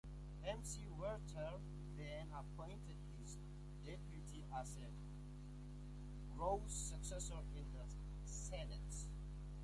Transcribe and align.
McWherter 0.43 1.59
then 1.95 2.25
appointed 2.33 2.97
his 3.19 3.37
deputy 3.85 4.43
as 4.51 4.79
Gore's 6.35 6.73
successor 6.73 7.43
in 7.55 7.65
the 7.71 7.85
Senate. 8.25 9.07